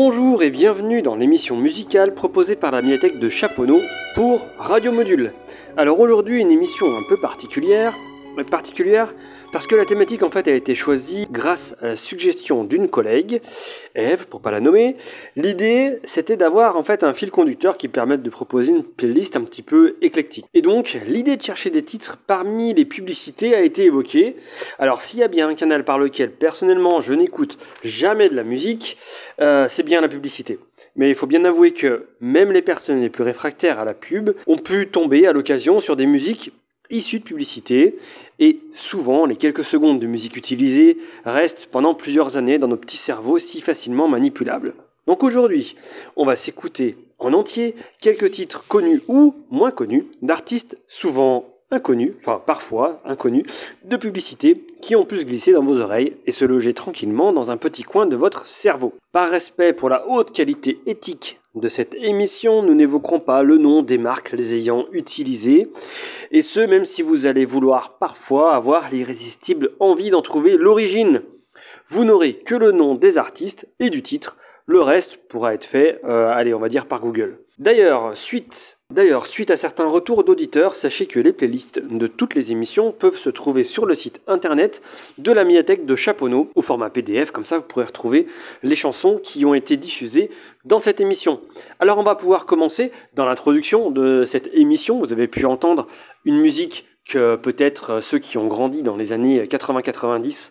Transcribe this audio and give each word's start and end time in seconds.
Bonjour 0.00 0.44
et 0.44 0.50
bienvenue 0.50 1.02
dans 1.02 1.16
l'émission 1.16 1.56
musicale 1.56 2.14
proposée 2.14 2.54
par 2.54 2.70
la 2.70 2.82
médiathèque 2.82 3.18
de 3.18 3.28
Chaponneau 3.28 3.80
pour 4.14 4.46
Radio 4.56 4.92
Module. 4.92 5.32
Alors 5.76 5.98
aujourd'hui 5.98 6.40
une 6.40 6.52
émission 6.52 6.86
un 6.86 7.02
peu 7.08 7.16
particulière, 7.20 7.96
particulière 8.44 9.14
parce 9.52 9.66
que 9.66 9.74
la 9.74 9.84
thématique 9.84 10.22
en 10.22 10.30
fait 10.30 10.46
a 10.48 10.52
été 10.52 10.74
choisie 10.74 11.26
grâce 11.30 11.74
à 11.80 11.88
la 11.88 11.96
suggestion 11.96 12.64
d'une 12.64 12.88
collègue, 12.88 13.40
Eve 13.94 14.28
pour 14.28 14.40
pas 14.40 14.50
la 14.50 14.60
nommer. 14.60 14.96
L'idée 15.36 16.00
c'était 16.04 16.36
d'avoir 16.36 16.76
en 16.76 16.82
fait 16.82 17.02
un 17.02 17.14
fil 17.14 17.30
conducteur 17.30 17.76
qui 17.76 17.88
permette 17.88 18.22
de 18.22 18.30
proposer 18.30 18.72
une 18.72 18.84
playlist 18.84 19.36
un 19.36 19.42
petit 19.42 19.62
peu 19.62 19.96
éclectique. 20.02 20.46
Et 20.54 20.62
donc 20.62 20.98
l'idée 21.06 21.36
de 21.36 21.42
chercher 21.42 21.70
des 21.70 21.82
titres 21.82 22.18
parmi 22.26 22.74
les 22.74 22.84
publicités 22.84 23.54
a 23.54 23.60
été 23.60 23.84
évoquée. 23.84 24.36
Alors 24.78 25.00
s'il 25.00 25.20
y 25.20 25.22
a 25.22 25.28
bien 25.28 25.48
un 25.48 25.54
canal 25.54 25.84
par 25.84 25.98
lequel 25.98 26.30
personnellement 26.30 27.00
je 27.00 27.14
n'écoute 27.14 27.58
jamais 27.82 28.28
de 28.28 28.36
la 28.36 28.44
musique, 28.44 28.98
euh, 29.40 29.66
c'est 29.68 29.82
bien 29.82 30.00
la 30.00 30.08
publicité. 30.08 30.58
Mais 30.96 31.08
il 31.08 31.14
faut 31.14 31.26
bien 31.26 31.44
avouer 31.44 31.72
que 31.72 32.06
même 32.20 32.52
les 32.52 32.62
personnes 32.62 33.00
les 33.00 33.10
plus 33.10 33.22
réfractaires 33.22 33.78
à 33.78 33.84
la 33.84 33.94
pub 33.94 34.30
ont 34.46 34.58
pu 34.58 34.88
tomber 34.88 35.26
à 35.26 35.32
l'occasion 35.32 35.80
sur 35.80 35.96
des 35.96 36.06
musiques 36.06 36.52
issues 36.90 37.20
de 37.20 37.24
publicité 37.24 37.96
et 38.38 38.60
souvent, 38.74 39.26
les 39.26 39.36
quelques 39.36 39.64
secondes 39.64 40.00
de 40.00 40.06
musique 40.06 40.36
utilisées 40.36 40.98
restent 41.24 41.66
pendant 41.66 41.94
plusieurs 41.94 42.36
années 42.36 42.58
dans 42.58 42.68
nos 42.68 42.76
petits 42.76 42.96
cerveaux 42.96 43.38
si 43.38 43.60
facilement 43.60 44.08
manipulables. 44.08 44.74
Donc 45.06 45.22
aujourd'hui, 45.22 45.74
on 46.16 46.24
va 46.24 46.36
s'écouter 46.36 46.96
en 47.18 47.32
entier 47.32 47.74
quelques 48.00 48.30
titres 48.30 48.64
connus 48.68 49.00
ou 49.08 49.34
moins 49.50 49.70
connus 49.70 50.06
d'artistes 50.22 50.78
souvent 50.86 51.46
inconnus, 51.70 52.12
enfin 52.18 52.40
parfois 52.44 53.00
inconnus, 53.04 53.44
de 53.84 53.96
publicité 53.96 54.64
qui 54.80 54.96
ont 54.96 55.04
pu 55.04 55.18
se 55.18 55.24
glisser 55.24 55.52
dans 55.52 55.64
vos 55.64 55.80
oreilles 55.80 56.16
et 56.26 56.32
se 56.32 56.44
loger 56.44 56.74
tranquillement 56.74 57.32
dans 57.32 57.50
un 57.50 57.56
petit 57.56 57.82
coin 57.82 58.06
de 58.06 58.16
votre 58.16 58.46
cerveau. 58.46 58.94
Par 59.12 59.28
respect 59.28 59.72
pour 59.72 59.88
la 59.88 60.06
haute 60.08 60.32
qualité 60.32 60.80
éthique 60.86 61.37
de 61.58 61.68
cette 61.68 61.94
émission, 61.94 62.62
nous 62.62 62.74
n'évoquerons 62.74 63.20
pas 63.20 63.42
le 63.42 63.58
nom 63.58 63.82
des 63.82 63.98
marques 63.98 64.32
les 64.32 64.54
ayant 64.54 64.86
utilisées, 64.92 65.70
et 66.30 66.42
ce 66.42 66.60
même 66.60 66.84
si 66.84 67.02
vous 67.02 67.26
allez 67.26 67.44
vouloir 67.44 67.98
parfois 67.98 68.54
avoir 68.54 68.90
l'irrésistible 68.90 69.72
envie 69.80 70.10
d'en 70.10 70.22
trouver 70.22 70.56
l'origine. 70.56 71.22
Vous 71.88 72.04
n'aurez 72.04 72.34
que 72.34 72.54
le 72.54 72.72
nom 72.72 72.94
des 72.94 73.18
artistes 73.18 73.68
et 73.80 73.90
du 73.90 74.02
titre, 74.02 74.36
le 74.68 74.82
reste 74.82 75.16
pourra 75.28 75.54
être 75.54 75.64
fait, 75.64 75.98
euh, 76.04 76.30
allez 76.30 76.52
on 76.52 76.60
va 76.60 76.68
dire 76.68 76.86
par 76.86 77.00
Google. 77.00 77.38
D'ailleurs, 77.58 78.16
suite 78.16 78.76
D'ailleurs, 78.90 79.26
suite 79.26 79.50
à 79.50 79.58
certains 79.58 79.86
retours 79.86 80.24
d'auditeurs, 80.24 80.74
sachez 80.74 81.04
que 81.04 81.20
les 81.20 81.34
playlists 81.34 81.78
de 81.78 82.06
toutes 82.06 82.34
les 82.34 82.52
émissions 82.52 82.90
peuvent 82.90 83.18
se 83.18 83.28
trouver 83.28 83.62
sur 83.62 83.84
le 83.84 83.94
site 83.94 84.22
internet 84.26 84.80
de 85.18 85.30
la 85.30 85.44
médiathèque 85.44 85.84
de 85.84 85.94
Chaponneau 85.94 86.48
au 86.54 86.62
format 86.62 86.88
PDF, 86.88 87.30
comme 87.30 87.44
ça 87.44 87.58
vous 87.58 87.64
pourrez 87.64 87.84
retrouver 87.84 88.26
les 88.62 88.74
chansons 88.74 89.20
qui 89.22 89.44
ont 89.44 89.52
été 89.52 89.76
diffusées 89.76 90.30
dans 90.64 90.78
cette 90.78 91.02
émission. 91.02 91.42
Alors 91.80 91.98
on 91.98 92.02
va 92.02 92.14
pouvoir 92.14 92.46
commencer 92.46 92.90
dans 93.12 93.26
l'introduction 93.26 93.90
de 93.90 94.24
cette 94.24 94.48
émission. 94.54 94.98
Vous 95.00 95.12
avez 95.12 95.28
pu 95.28 95.44
entendre 95.44 95.86
une 96.24 96.40
musique 96.40 96.86
que 97.06 97.36
peut-être 97.36 98.00
ceux 98.00 98.18
qui 98.18 98.38
ont 98.38 98.46
grandi 98.46 98.82
dans 98.82 98.96
les 98.96 99.12
années 99.12 99.44
80-90 99.44 100.50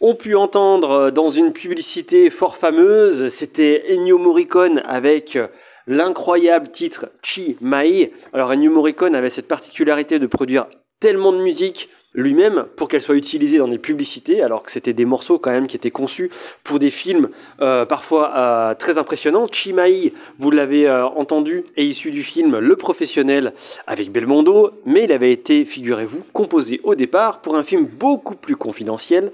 ont 0.00 0.14
pu 0.14 0.34
entendre 0.36 1.10
dans 1.10 1.30
une 1.30 1.52
publicité 1.52 2.30
fort 2.30 2.56
fameuse. 2.56 3.28
C'était 3.28 3.84
Ennio 3.90 4.18
Morricone 4.18 4.82
avec 4.84 5.38
l'incroyable 5.86 6.70
titre 6.70 7.08
Chi 7.22 7.56
Mai. 7.60 8.12
Alors 8.32 8.50
Ennio 8.50 8.70
Morricone 8.70 9.14
avait 9.14 9.30
cette 9.30 9.48
particularité 9.48 10.18
de 10.18 10.26
produire 10.26 10.66
tellement 11.00 11.32
de 11.32 11.38
musique 11.38 11.88
lui-même 12.16 12.64
pour 12.74 12.88
qu'elle 12.88 13.02
soit 13.02 13.14
utilisée 13.14 13.58
dans 13.58 13.68
des 13.68 13.78
publicités, 13.78 14.42
alors 14.42 14.62
que 14.62 14.72
c'était 14.72 14.94
des 14.94 15.04
morceaux 15.04 15.38
quand 15.38 15.50
même 15.50 15.68
qui 15.68 15.76
étaient 15.76 15.90
conçus 15.90 16.30
pour 16.64 16.78
des 16.78 16.90
films 16.90 17.28
euh, 17.60 17.84
parfois 17.84 18.32
euh, 18.36 18.74
très 18.74 18.98
impressionnants. 18.98 19.46
Chimai, 19.52 20.12
vous 20.38 20.50
l'avez 20.50 20.88
euh, 20.88 21.06
entendu, 21.06 21.64
est 21.76 21.84
issu 21.84 22.10
du 22.10 22.22
film 22.22 22.58
Le 22.58 22.76
Professionnel 22.76 23.52
avec 23.86 24.10
Belmondo, 24.10 24.70
mais 24.86 25.04
il 25.04 25.12
avait 25.12 25.30
été, 25.30 25.64
figurez-vous, 25.64 26.24
composé 26.32 26.80
au 26.82 26.94
départ 26.94 27.40
pour 27.40 27.56
un 27.56 27.62
film 27.62 27.84
beaucoup 27.84 28.34
plus 28.34 28.56
confidentiel, 28.56 29.30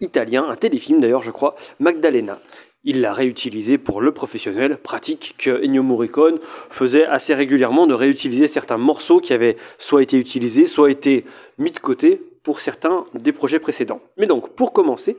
italien, 0.00 0.46
un 0.48 0.56
téléfilm 0.56 1.00
d'ailleurs 1.00 1.22
je 1.22 1.30
crois, 1.30 1.56
Magdalena 1.80 2.38
il 2.86 3.00
l'a 3.00 3.12
réutilisé 3.12 3.76
pour 3.76 4.00
le 4.00 4.12
professionnel, 4.12 4.78
pratique 4.78 5.34
que 5.36 5.62
Ennio 5.62 5.82
Morricone 5.82 6.38
faisait 6.70 7.04
assez 7.04 7.34
régulièrement 7.34 7.86
de 7.86 7.94
réutiliser 7.94 8.46
certains 8.46 8.78
morceaux 8.78 9.20
qui 9.20 9.32
avaient 9.32 9.56
soit 9.78 10.02
été 10.02 10.18
utilisés, 10.18 10.66
soit 10.66 10.90
été 10.90 11.24
mis 11.58 11.72
de 11.72 11.78
côté 11.80 12.22
pour 12.44 12.60
certains 12.60 13.02
des 13.14 13.32
projets 13.32 13.58
précédents. 13.58 14.00
Mais 14.16 14.26
donc, 14.26 14.50
pour 14.50 14.72
commencer, 14.72 15.18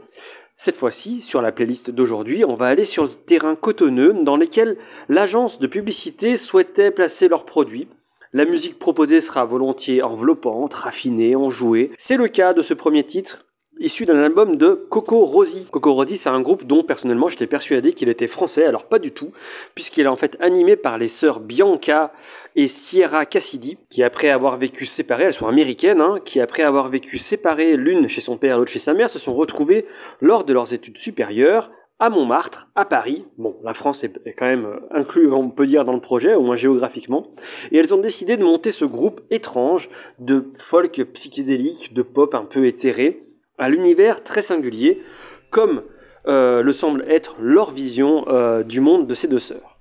cette 0.56 0.78
fois-ci, 0.78 1.20
sur 1.20 1.42
la 1.42 1.52
playlist 1.52 1.92
d'aujourd'hui, 1.92 2.46
on 2.46 2.56
va 2.56 2.68
aller 2.68 2.86
sur 2.86 3.04
le 3.04 3.10
terrain 3.10 3.56
cotonneux 3.56 4.14
dans 4.14 4.38
lequel 4.38 4.78
l'agence 5.10 5.60
de 5.60 5.68
publicité 5.68 6.38
souhaitait 6.38 6.90
placer 6.90 7.28
leurs 7.28 7.46
produits. 7.46 7.90
La 8.32 8.46
musique 8.46 8.80
proposée 8.80 9.20
sera 9.20 9.44
volontiers 9.44 10.02
enveloppante, 10.02 10.74
raffinée, 10.74 11.36
enjouée. 11.36 11.92
C'est 11.98 12.18
le 12.18 12.30
cas 12.30 12.54
de 12.54 12.62
ce 12.62 12.74
premier 12.74 13.04
titre, 13.04 13.46
issu 13.80 14.06
d'un 14.06 14.22
album 14.22 14.56
de 14.56 14.74
Coco 14.90 15.26
Rossi. 15.26 15.68
Coco 15.72 15.94
Rossi, 15.94 16.18
c'est 16.18 16.30
un 16.30 16.42
groupe 16.42 16.66
dont 16.66 16.84
personnellement 16.84 17.28
j'étais 17.30 17.48
persuadé 17.48 17.94
qu'il 17.94 18.10
était 18.10 18.28
français, 18.28 18.66
alors 18.66 18.86
pas 18.86 19.00
du 19.00 19.12
tout, 19.12 19.32
puisqu'il 19.76 20.06
est 20.06 20.10
en 20.10 20.16
fait 20.16 20.38
animé 20.40 20.76
par 20.76 20.98
les 20.98 21.10
sœurs 21.10 21.40
Bianca 21.40 22.12
et 22.56 22.68
Sierra 22.68 23.26
Cassidy, 23.26 23.78
qui 23.90 24.04
après 24.04 24.30
avoir 24.30 24.58
vécu 24.58 24.86
séparées, 24.86 25.26
elles 25.26 25.34
sont 25.34 25.48
américaines, 25.48 26.02
hein, 26.02 26.20
qui 26.24 26.40
après 26.40 26.64
avoir 26.64 26.90
vécu 26.90 27.18
séparées 27.18 27.78
l'une 27.78 28.10
chez 28.10 28.22
son 28.22 28.38
père, 28.38 28.58
l'autre 28.58 28.72
chez 28.72 28.80
sa 28.80 28.94
mère, 28.94 29.10
se 29.10 29.20
sont 29.20 29.36
retrouvées 29.36 29.86
lors 30.22 30.44
de 30.44 30.54
leurs 30.54 30.74
études 30.74 30.98
supérieures 30.98 31.72
à 32.00 32.10
Montmartre, 32.10 32.70
à 32.76 32.86
Paris. 32.86 33.26
Bon, 33.38 33.58
la 33.64 33.74
France 33.74 34.04
est 34.04 34.34
quand 34.34 34.46
même 34.46 34.80
inclus, 34.92 35.32
on 35.32 35.50
peut 35.50 35.66
dire, 35.66 35.84
dans 35.84 35.94
le 35.94 36.00
projet, 36.00 36.36
au 36.36 36.42
moins 36.42 36.56
géographiquement. 36.56 37.28
Et 37.72 37.78
elles 37.78 37.94
ont 37.94 38.00
décidé 38.00 38.38
de 38.38 38.44
monter 38.44 38.72
ce 38.72 38.86
groupe 38.86 39.22
étrange 39.32 39.90
de 40.20 40.46
folk 40.60 41.04
psychédélique, 41.14 41.94
de 41.94 42.04
pop 42.04 42.36
un 42.36 42.46
peu 42.46 42.68
éthéré, 42.68 43.27
à 43.58 43.70
l'univers 43.70 44.24
très 44.24 44.42
singulier, 44.42 45.02
comme 45.50 45.84
euh, 46.28 46.62
le 46.62 46.72
semble 46.72 47.06
être 47.08 47.36
leur 47.40 47.72
vision 47.72 48.26
euh, 48.28 48.64
du 48.64 48.82
monde 48.82 49.08
de 49.08 49.16
ces 49.16 49.28
deux 49.28 49.40
sœurs. 49.40 49.78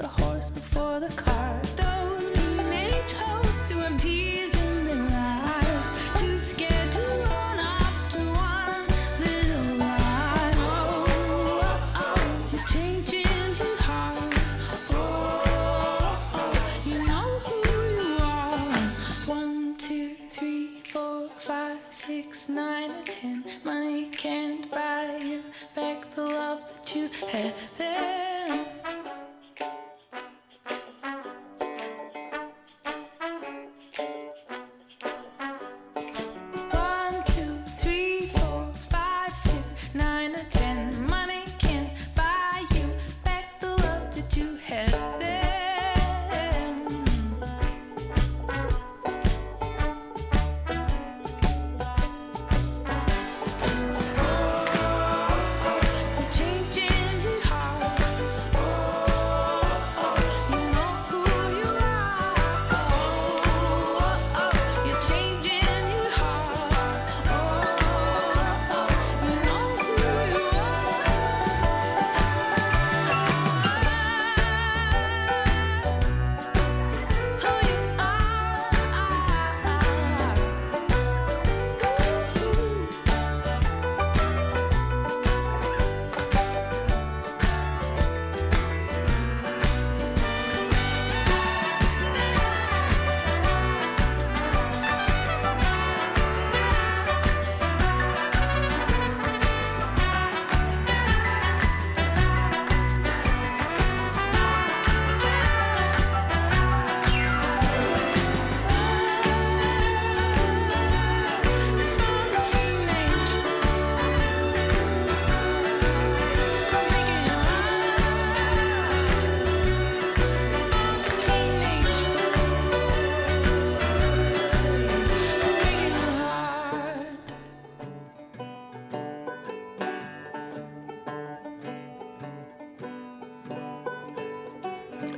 the 0.00 0.08
horse 0.08 0.48
before 0.48 0.98
the 1.00 1.08
car. 1.08 1.39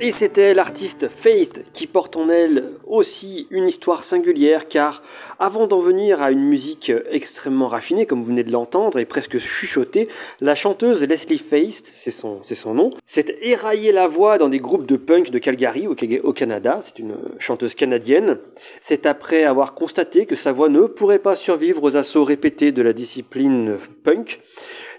Et 0.05 0.11
c'était 0.11 0.53
l'artiste 0.53 1.07
Feist 1.07 1.63
qui 1.71 1.87
porte 1.87 2.17
en 2.17 2.27
elle 2.27 2.71
aussi 2.85 3.47
une 3.51 3.69
histoire 3.69 4.03
singulière 4.03 4.67
car 4.67 5.01
avant 5.39 5.65
d'en 5.65 5.79
venir 5.79 6.21
à 6.21 6.29
une 6.29 6.43
musique 6.43 6.91
extrêmement 7.09 7.69
raffinée 7.69 8.05
comme 8.05 8.19
vous 8.19 8.27
venez 8.27 8.43
de 8.43 8.51
l'entendre 8.51 8.99
et 8.99 9.05
presque 9.05 9.39
chuchotée, 9.39 10.09
la 10.41 10.55
chanteuse 10.55 11.03
Leslie 11.03 11.37
Feist, 11.37 11.89
c'est 11.93 12.11
son, 12.11 12.73
nom, 12.73 12.89
s'est 13.05 13.37
éraillé 13.43 13.93
la 13.93 14.07
voix 14.07 14.37
dans 14.37 14.49
des 14.49 14.59
groupes 14.59 14.85
de 14.85 14.97
punk 14.97 15.29
de 15.29 15.39
Calgary 15.39 15.87
au, 15.87 15.95
au 16.23 16.33
Canada, 16.33 16.81
c'est 16.83 16.99
une 16.99 17.15
chanteuse 17.39 17.73
canadienne. 17.73 18.39
C'est 18.81 19.05
après 19.05 19.45
avoir 19.45 19.73
constaté 19.73 20.25
que 20.25 20.35
sa 20.35 20.51
voix 20.51 20.67
ne 20.67 20.81
pourrait 20.81 21.19
pas 21.19 21.37
survivre 21.37 21.81
aux 21.81 21.95
assauts 21.95 22.25
répétés 22.25 22.73
de 22.73 22.81
la 22.81 22.91
discipline 22.91 23.77
punk 24.03 24.41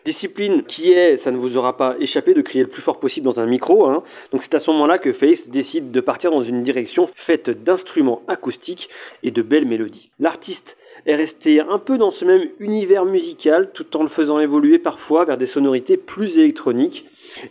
Discipline 0.05 0.63
qui 0.65 0.93
est, 0.93 1.17
ça 1.17 1.31
ne 1.31 1.37
vous 1.37 1.57
aura 1.57 1.77
pas 1.77 1.97
échappé, 1.99 2.35
de 2.35 2.43
crier 2.43 2.63
le 2.63 2.71
plus 2.71 2.83
fort 2.83 3.01
possible 3.01 3.25
dans 3.25 3.41
un 3.41 3.47
micro. 3.47 3.87
Hein. 3.87 4.03
Donc 4.33 4.43
c'est 4.43 4.55
à 4.55 4.61
ce 4.61 4.71
moment-là 4.71 4.99
que 4.99 5.13
Face 5.13 5.49
décide 5.49 5.91
de 5.91 6.01
partir 6.01 6.31
dans 6.31 6.43
une 6.43 6.63
direction 6.63 7.09
faite 7.15 7.51
d'instruments 7.51 8.23
acoustiques 8.29 8.89
et 9.23 9.31
de 9.31 9.43
belles 9.43 9.67
mélodies. 9.67 10.11
L'artiste 10.19 10.77
est 11.07 11.17
resté 11.17 11.61
un 11.61 11.79
peu 11.79 11.97
dans 11.99 12.11
ce 12.11 12.25
même 12.25 12.49
univers 12.61 13.05
musical 13.05 13.71
tout 13.73 13.97
en 13.97 14.03
le 14.03 14.09
faisant 14.09 14.39
évoluer 14.41 14.79
parfois 14.79 15.25
vers 15.25 15.39
des 15.39 15.47
sonorités 15.47 15.97
plus 15.97 16.39
électroniques 16.39 17.07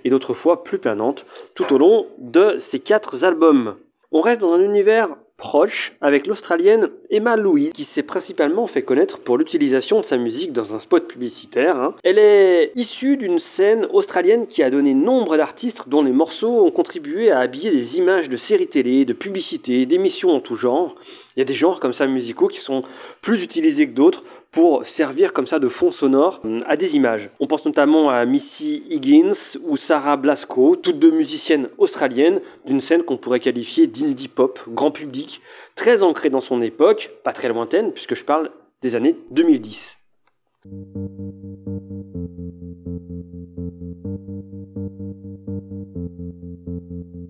et 0.05 0.09
d'autres 0.09 0.33
fois 0.33 0.63
plus 0.63 0.77
planantes 0.77 1.25
tout 1.55 1.73
au 1.73 1.77
long 1.77 2.07
de 2.19 2.57
ses 2.59 2.79
quatre 2.79 3.23
albums. 3.23 3.75
On 4.11 4.21
reste 4.21 4.41
dans 4.41 4.53
un 4.53 4.61
univers 4.61 5.09
proche 5.37 5.95
avec 5.99 6.27
l'Australienne 6.27 6.89
Emma 7.09 7.35
Louise 7.35 7.73
qui 7.73 7.83
s'est 7.83 8.03
principalement 8.03 8.67
fait 8.67 8.83
connaître 8.83 9.19
pour 9.19 9.37
l'utilisation 9.37 9.99
de 9.99 10.05
sa 10.05 10.17
musique 10.17 10.53
dans 10.53 10.75
un 10.75 10.79
spot 10.79 11.07
publicitaire. 11.07 11.75
Hein. 11.75 11.95
Elle 12.03 12.19
est 12.19 12.71
issue 12.75 13.17
d'une 13.17 13.39
scène 13.39 13.87
australienne 13.91 14.47
qui 14.47 14.63
a 14.63 14.69
donné 14.69 14.93
nombre 14.93 15.37
d'artistes 15.37 15.89
dont 15.89 16.03
les 16.03 16.11
morceaux 16.11 16.65
ont 16.65 16.71
contribué 16.71 17.31
à 17.31 17.39
habiller 17.39 17.71
des 17.71 17.97
images 17.97 18.29
de 18.29 18.37
séries 18.37 18.67
télé, 18.67 19.05
de 19.05 19.13
publicités, 19.13 19.85
d'émissions 19.85 20.31
en 20.31 20.39
tout 20.39 20.55
genre. 20.55 20.95
Il 21.35 21.39
y 21.39 21.41
a 21.41 21.45
des 21.45 21.53
genres 21.53 21.79
comme 21.79 21.93
ça 21.93 22.07
musicaux 22.07 22.47
qui 22.47 22.59
sont 22.59 22.83
plus 23.21 23.43
utilisés 23.43 23.87
que 23.87 23.93
d'autres 23.93 24.23
pour 24.53 24.85
servir 24.85 25.33
comme 25.33 25.47
ça 25.47 25.59
de 25.59 25.67
fond 25.67 25.91
sonore 25.91 26.39
euh, 26.45 26.59
à 26.67 26.77
des 26.77 26.95
images. 26.95 27.29
On 27.39 27.47
pense 27.47 27.65
notamment 27.65 28.09
à 28.09 28.23
Missy 28.25 28.83
Higgins 28.89 29.57
ou 29.65 29.75
Sarah 29.75 30.15
Blasco, 30.15 30.75
toutes 30.75 30.99
deux 30.99 31.11
musiciennes 31.11 31.67
australiennes 31.77 32.39
d'une 32.65 32.79
scène 32.79 33.03
qu'on 33.03 33.17
pourrait 33.17 33.41
qualifier 33.41 33.87
d'indie 33.87 34.27
pop, 34.29 34.59
grand 34.69 34.91
public, 34.91 35.41
très 35.75 36.03
ancrée 36.03 36.29
dans 36.29 36.39
son 36.39 36.61
époque, 36.61 37.11
pas 37.23 37.33
très 37.33 37.49
lointaine 37.49 37.91
puisque 37.91 38.15
je 38.15 38.23
parle 38.23 38.51
des 38.81 38.95
années 38.95 39.17
2010. 39.31 39.99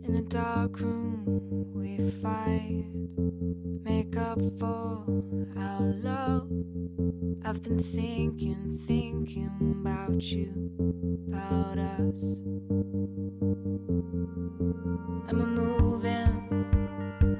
In 0.05 0.15
a 0.17 0.21
dark 0.21 0.79
room, 0.81 1.71
we 1.73 1.97
fight, 2.21 2.85
make 3.83 4.17
up 4.17 4.39
for 4.59 5.05
our 5.57 5.81
love. 5.81 6.49
I've 7.45 7.63
been 7.63 7.81
thinking, 7.81 8.79
thinking 8.85 9.49
about 9.79 10.21
you, 10.21 10.51
about 11.31 11.77
us. 11.77 12.23
And 15.29 15.37
we're 15.39 15.45
moving 15.45 16.33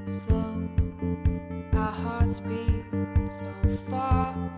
slow, 0.06 0.68
our 1.78 1.92
hearts 1.92 2.40
beat 2.40 2.84
so 3.28 3.52
fast. 3.90 4.53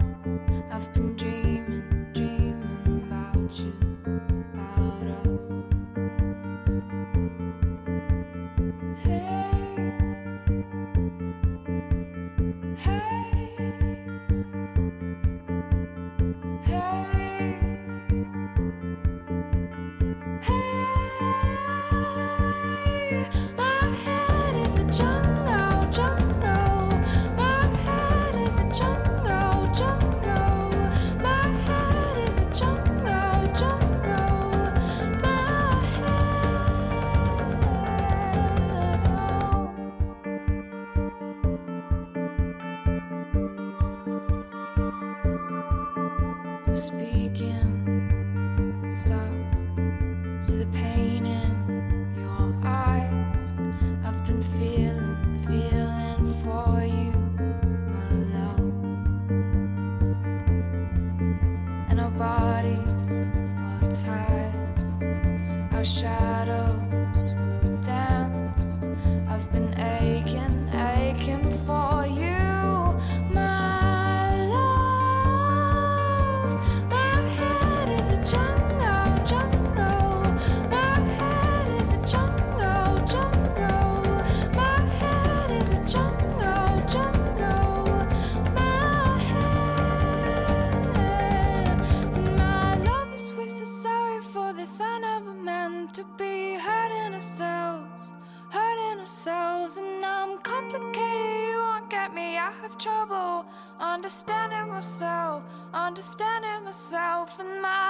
understanding 106.07 106.65
myself 106.65 107.41
and 107.41 107.61
my 107.61 107.86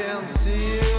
Et 0.00 0.97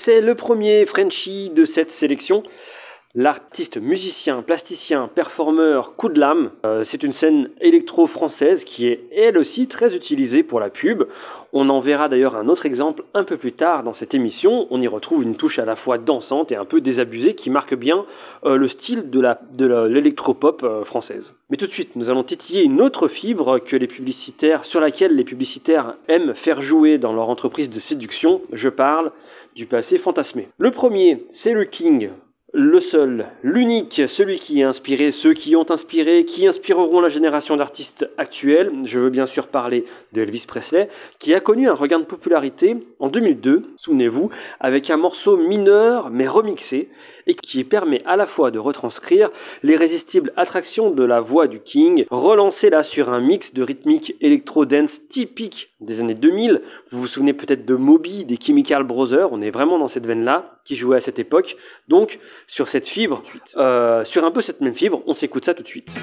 c'est 0.00 0.22
le 0.22 0.34
premier 0.34 0.86
Frenchie 0.86 1.50
de 1.50 1.66
cette 1.66 1.90
sélection. 1.90 2.42
l'artiste 3.16 3.76
musicien, 3.76 4.40
plasticien, 4.40 5.10
performeur, 5.12 5.96
coup 5.96 6.08
de 6.08 6.20
lame. 6.20 6.52
Euh, 6.64 6.84
c'est 6.84 7.02
une 7.02 7.12
scène 7.12 7.50
électro-française 7.60 8.62
qui 8.64 8.86
est 8.86 9.04
elle 9.14 9.36
aussi 9.36 9.66
très 9.66 9.96
utilisée 9.96 10.44
pour 10.44 10.60
la 10.60 10.70
pub. 10.70 11.02
On 11.52 11.68
en 11.68 11.80
verra 11.80 12.08
d'ailleurs 12.08 12.36
un 12.36 12.48
autre 12.48 12.66
exemple 12.66 13.02
un 13.12 13.24
peu 13.24 13.36
plus 13.36 13.50
tard 13.50 13.82
dans 13.82 13.94
cette 13.94 14.14
émission. 14.14 14.68
On 14.70 14.80
y 14.80 14.86
retrouve 14.86 15.24
une 15.24 15.34
touche 15.34 15.58
à 15.58 15.64
la 15.64 15.74
fois 15.74 15.98
dansante 15.98 16.52
et 16.52 16.56
un 16.56 16.64
peu 16.64 16.80
désabusée 16.80 17.34
qui 17.34 17.50
marque 17.50 17.74
bien 17.74 18.04
euh, 18.44 18.56
le 18.56 18.68
style 18.68 19.10
de 19.10 19.20
l'électropop 19.88 20.62
euh, 20.62 20.84
française. 20.84 21.34
Mais 21.50 21.56
tout 21.56 21.66
de 21.66 21.72
suite, 21.72 21.96
nous 21.96 22.10
allons 22.10 22.22
titiller 22.22 22.62
une 22.62 22.80
autre 22.80 23.08
fibre 23.08 23.58
que 23.58 23.74
les 23.74 23.88
publicitaires, 23.88 24.64
sur 24.64 24.80
laquelle 24.80 25.16
les 25.16 25.24
publicitaires 25.24 25.94
aiment 26.06 26.34
faire 26.34 26.62
jouer 26.62 26.96
dans 26.96 27.12
leur 27.12 27.28
entreprise 27.28 27.68
de 27.68 27.80
séduction. 27.80 28.40
Je 28.52 28.68
parle 28.68 29.10
du 29.54 29.66
passé 29.66 29.98
fantasmé. 29.98 30.48
Le 30.58 30.70
premier, 30.70 31.26
c'est 31.30 31.52
le 31.52 31.64
King, 31.64 32.10
le 32.52 32.80
seul, 32.80 33.26
l'unique, 33.44 34.02
celui 34.08 34.40
qui 34.40 34.60
a 34.62 34.68
inspiré 34.68 35.12
ceux 35.12 35.34
qui 35.34 35.54
ont 35.54 35.70
inspiré, 35.70 36.24
qui 36.24 36.48
inspireront 36.48 37.00
la 37.00 37.08
génération 37.08 37.56
d'artistes 37.56 38.10
actuels. 38.18 38.72
Je 38.84 38.98
veux 38.98 39.10
bien 39.10 39.26
sûr 39.26 39.46
parler 39.46 39.84
de 40.12 40.22
Elvis 40.22 40.46
Presley, 40.48 40.88
qui 41.20 41.32
a 41.32 41.38
connu 41.38 41.68
un 41.68 41.74
regain 41.74 42.00
de 42.00 42.04
popularité 42.04 42.76
en 42.98 43.08
2002, 43.08 43.62
souvenez-vous, 43.76 44.30
avec 44.58 44.90
un 44.90 44.96
morceau 44.96 45.36
mineur 45.36 46.10
mais 46.10 46.26
remixé, 46.26 46.88
et 47.30 47.34
qui 47.36 47.62
permet 47.62 48.02
à 48.06 48.16
la 48.16 48.26
fois 48.26 48.50
de 48.50 48.58
retranscrire 48.58 49.30
l'irrésistible 49.62 50.32
attraction 50.36 50.90
de 50.90 51.04
la 51.04 51.20
voix 51.20 51.46
du 51.46 51.60
King, 51.60 52.04
relancée 52.10 52.70
là 52.70 52.82
sur 52.82 53.08
un 53.08 53.20
mix 53.20 53.54
de 53.54 53.62
rythmique 53.62 54.16
électro-dance 54.20 55.06
typique 55.08 55.72
des 55.80 56.00
années 56.00 56.14
2000. 56.14 56.60
Vous 56.90 57.00
vous 57.00 57.06
souvenez 57.06 57.32
peut-être 57.32 57.64
de 57.64 57.76
Moby, 57.76 58.24
des 58.24 58.36
Chemical 58.36 58.82
Brothers, 58.82 59.32
on 59.32 59.40
est 59.42 59.52
vraiment 59.52 59.78
dans 59.78 59.86
cette 59.86 60.06
veine-là, 60.06 60.58
qui 60.64 60.74
jouait 60.74 60.96
à 60.96 61.00
cette 61.00 61.20
époque. 61.20 61.56
Donc, 61.86 62.18
sur 62.48 62.66
cette 62.66 62.88
fibre, 62.88 63.22
euh, 63.56 64.04
sur 64.04 64.24
un 64.24 64.32
peu 64.32 64.40
cette 64.40 64.60
même 64.60 64.74
fibre, 64.74 65.02
on 65.06 65.14
s'écoute 65.14 65.44
ça 65.44 65.54
tout 65.54 65.62
de 65.62 65.68
suite. 65.68 65.94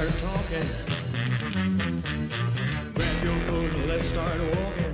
start 0.00 0.32
talking. 0.32 0.68
Grab 2.94 3.24
your 3.24 3.38
coat 3.48 3.72
and 3.74 3.88
let's 3.88 4.06
start 4.06 4.40
walking. 4.40 4.89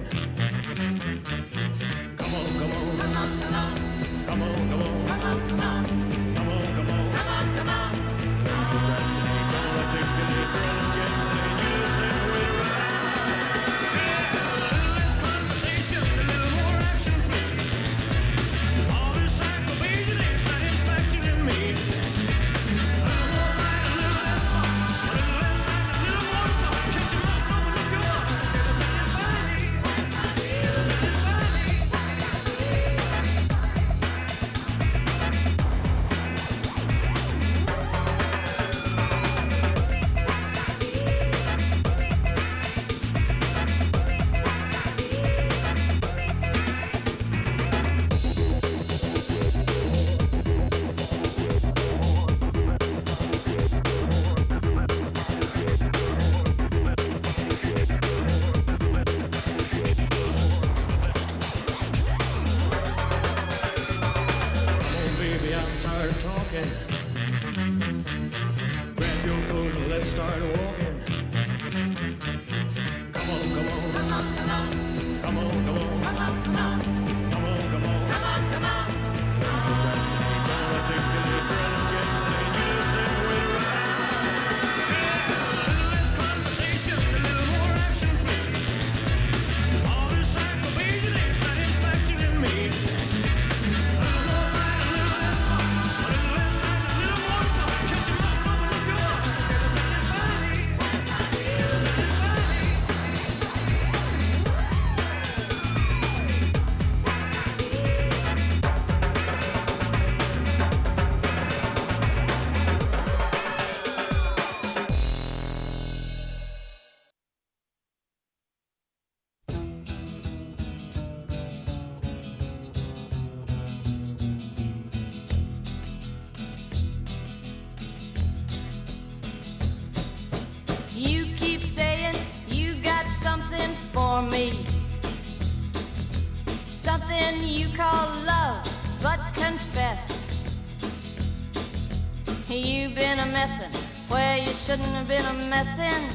Have 145.52 145.76
been 145.76 145.90
a 145.90 145.90
messin'. 145.90 146.09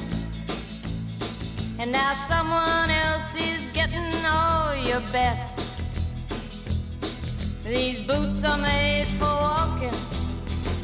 And 1.80 1.91
now 1.91 2.13
someone 2.28 2.89
else 2.89 3.36
is 3.36 3.67
getting 3.74 4.26
all 4.26 4.76
your 4.76 5.02
best. 5.12 5.60
These 7.63 8.06
boots 8.06 8.44
are 8.44 8.58
made 8.58 9.08
for 9.20 9.26
walking, 9.26 9.94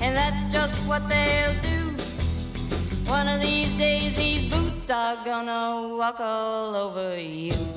and 0.02 0.16
that's 0.16 0.44
just 0.52 0.76
what 0.88 1.08
they'll 1.10 1.62
do. 1.62 1.92
One 3.10 3.28
of 3.28 3.42
these 3.42 3.70
days, 3.78 4.16
these 4.16 4.52
boots 4.52 4.90
are 4.90 5.18
gonna 5.26 5.96
walk 5.96 6.20
all 6.20 6.76
over 6.76 7.20
you. 7.20 7.77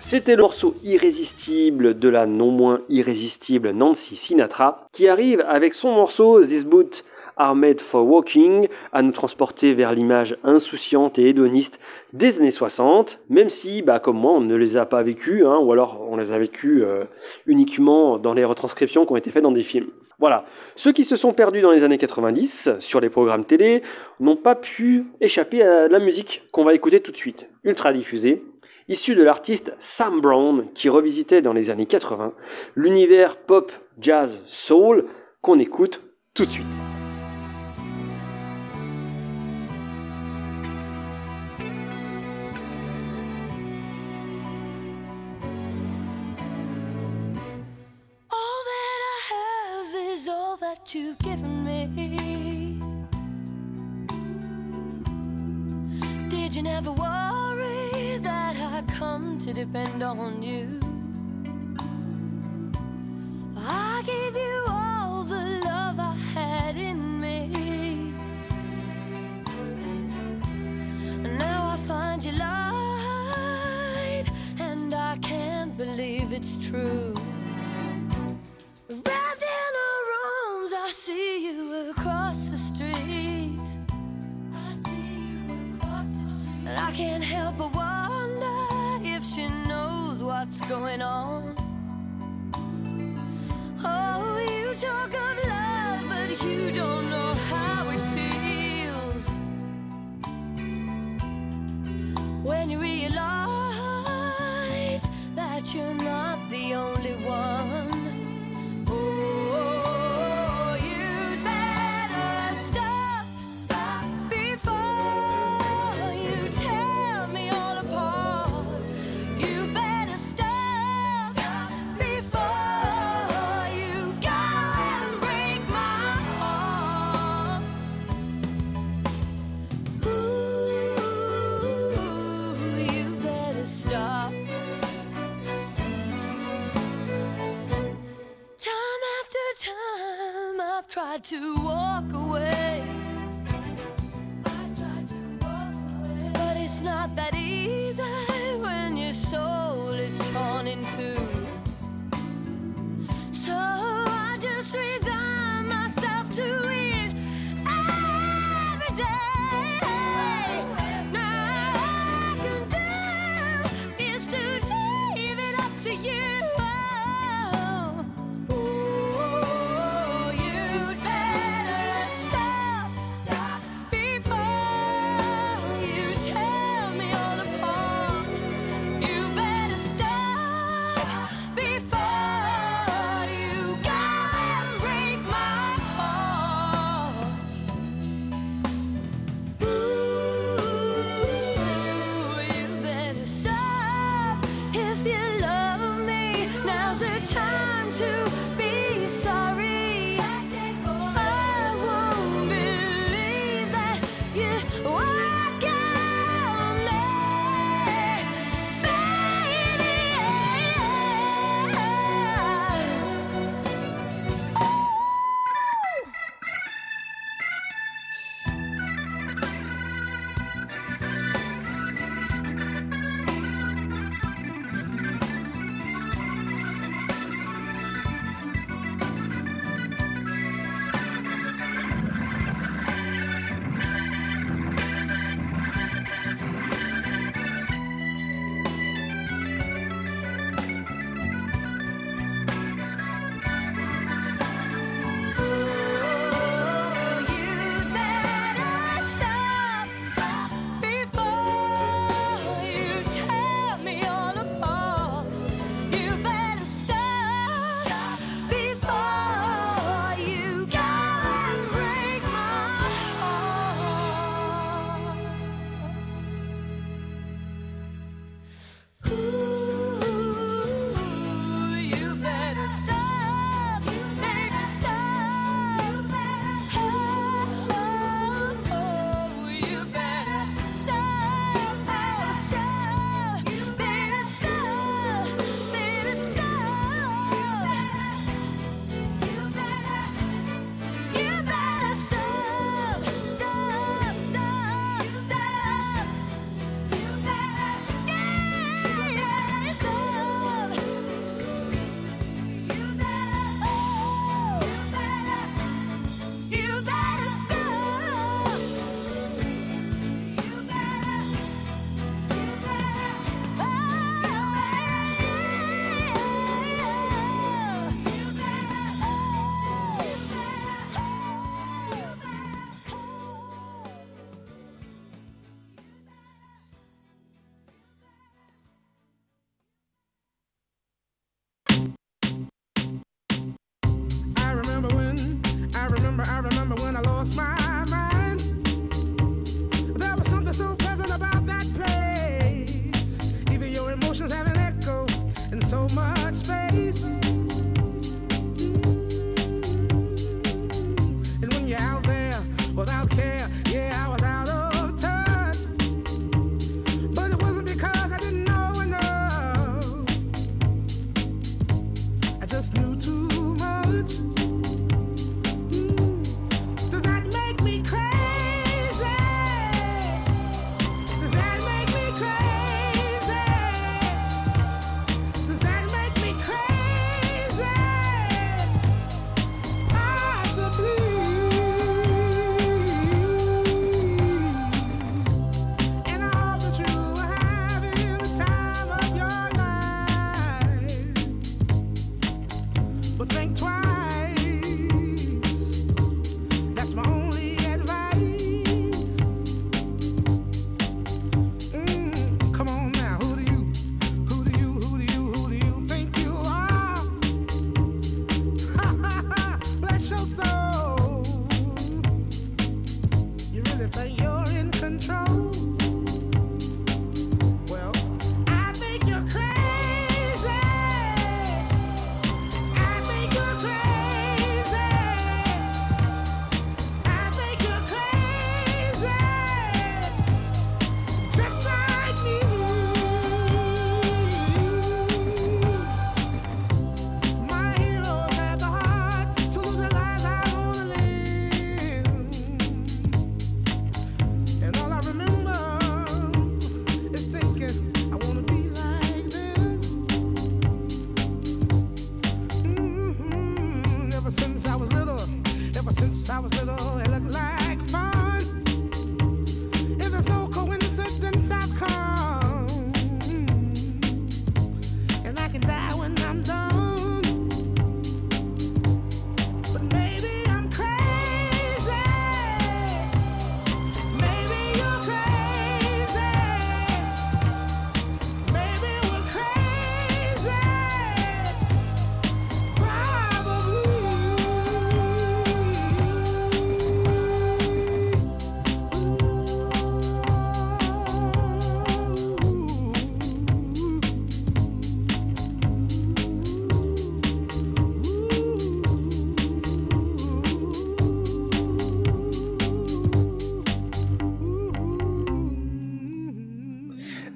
C'était 0.00 0.34
le 0.34 0.42
morceau 0.42 0.74
irrésistible 0.82 1.96
de 1.96 2.08
la 2.08 2.26
non 2.26 2.50
moins 2.50 2.80
irrésistible 2.88 3.70
Nancy 3.70 4.16
Sinatra, 4.16 4.88
qui 4.92 5.06
arrive 5.08 5.44
avec 5.46 5.72
son 5.72 5.92
morceau 5.92 6.44
This 6.44 6.64
Boot 6.64 7.04
Are 7.40 7.54
Made 7.54 7.80
for 7.80 8.06
Walking 8.06 8.68
à 8.92 9.00
nous 9.00 9.12
transporter 9.12 9.72
vers 9.72 9.92
l'image 9.92 10.36
insouciante 10.44 11.18
et 11.18 11.30
hédoniste 11.30 11.80
des 12.12 12.38
années 12.38 12.50
60, 12.50 13.18
même 13.30 13.48
si, 13.48 13.80
bah, 13.80 13.98
comme 13.98 14.18
moi, 14.18 14.32
on 14.32 14.42
ne 14.42 14.54
les 14.54 14.76
a 14.76 14.84
pas 14.84 15.02
vécues, 15.02 15.46
hein, 15.46 15.56
ou 15.56 15.72
alors 15.72 16.06
on 16.10 16.18
les 16.18 16.32
a 16.32 16.38
vécues 16.38 16.84
euh, 16.84 17.04
uniquement 17.46 18.18
dans 18.18 18.34
les 18.34 18.44
retranscriptions 18.44 19.06
qui 19.06 19.12
ont 19.14 19.16
été 19.16 19.30
faites 19.30 19.42
dans 19.42 19.52
des 19.52 19.62
films. 19.62 19.88
Voilà. 20.18 20.44
Ceux 20.76 20.92
qui 20.92 21.02
se 21.02 21.16
sont 21.16 21.32
perdus 21.32 21.62
dans 21.62 21.70
les 21.70 21.82
années 21.82 21.96
90 21.96 22.72
sur 22.78 23.00
les 23.00 23.08
programmes 23.08 23.46
télé 23.46 23.80
n'ont 24.20 24.36
pas 24.36 24.54
pu 24.54 25.06
échapper 25.22 25.62
à 25.62 25.88
la 25.88 25.98
musique 25.98 26.42
qu'on 26.52 26.64
va 26.64 26.74
écouter 26.74 27.00
tout 27.00 27.10
de 27.10 27.16
suite, 27.16 27.48
ultra 27.64 27.94
diffusée, 27.94 28.44
issu 28.88 29.14
de 29.14 29.22
l'artiste 29.22 29.72
Sam 29.78 30.20
Brown 30.20 30.66
qui 30.74 30.90
revisitait 30.90 31.40
dans 31.40 31.54
les 31.54 31.70
années 31.70 31.86
80 31.86 32.34
l'univers 32.76 33.36
pop, 33.36 33.72
jazz, 33.98 34.42
soul 34.44 35.06
qu'on 35.40 35.58
écoute 35.58 36.02
tout 36.34 36.44
de 36.44 36.50
suite. 36.50 36.99
That 50.70 50.94
you've 50.94 51.18
given 51.18 51.64
me. 51.64 52.78
Did 56.28 56.54
you 56.54 56.62
never 56.62 56.92
worry 56.92 58.18
that 58.18 58.54
I 58.56 58.82
come 58.86 59.40
to 59.40 59.52
depend 59.52 60.04
on 60.04 60.44
you? 60.44 60.78
I 63.56 64.02
gave 64.06 64.36
you 64.36 64.64
all 64.68 65.24
the 65.24 65.44
love 65.64 65.98
I 65.98 66.14
had 66.34 66.76
in 66.76 67.20
me. 67.20 67.50
And 71.24 71.36
now 71.36 71.70
I 71.74 71.76
find 71.78 72.24
you 72.24 72.32
lied, 72.46 74.26
and 74.60 74.94
I 74.94 75.16
can't 75.20 75.76
believe 75.76 76.32
it's 76.32 76.56
true. 76.64 77.09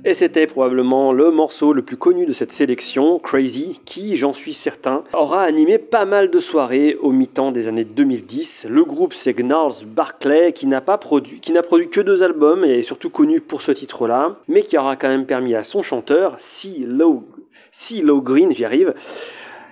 Et 0.07 0.13
c'était 0.13 0.47
probablement 0.47 1.15
le 1.15 1.31
morceau 1.31 1.73
le 1.73 1.81
plus 1.81 1.97
connu 1.97 2.27
de 2.27 2.35
cette 2.35 2.53
sélection, 2.53 3.19
Crazy, 3.19 3.81
qui, 3.87 4.19
j'en 4.19 4.35
suis 4.35 4.53
certain, 4.53 5.03
aura 5.15 5.41
animé 5.41 5.79
pas 5.79 6.05
mal 6.05 6.31
de 6.31 6.41
soirées 6.41 6.99
au 7.01 7.11
mi-temps 7.11 7.53
des 7.53 7.69
années 7.69 7.87
2010. 7.87 8.67
Le 8.69 8.85
groupe, 8.85 9.15
c'est 9.15 9.33
Gnarls 9.33 9.87
Barclay, 9.87 10.53
qui 10.53 10.67
n'a 10.67 10.83
pas 10.83 10.99
produit, 10.99 11.41
qui 11.41 11.53
n'a 11.53 11.63
produit 11.63 11.89
que 11.89 12.03
deux 12.03 12.23
albums 12.23 12.67
et 12.67 12.81
est 12.81 12.83
surtout 12.83 13.09
connu 13.09 13.41
pour 13.41 13.63
ce 13.63 13.73
titre-là, 13.73 14.37
mais 14.47 14.63
qui 14.63 14.77
aura 14.77 14.97
quand 14.97 15.09
même 15.09 15.25
permis 15.25 15.55
à 15.55 15.65
son 15.65 15.83
chanteur, 15.83 16.35
C. 16.39 16.85
Low 16.87 18.21
Green, 18.21 18.55
j'y 18.55 18.67
arrive, 18.67 18.93